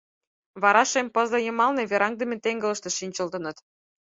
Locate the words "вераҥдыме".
1.89-2.37